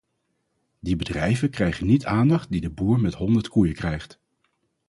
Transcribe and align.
Die 0.79 0.95
bedrijven 0.95 1.49
krijgen 1.49 1.87
niet 1.87 2.01
de 2.01 2.07
aandacht 2.07 2.51
die 2.51 2.61
de 2.61 2.69
boer 2.69 2.99
met 2.99 3.13
honderd 3.13 3.47
koeien 3.47 3.75
krijgt. 3.75 4.19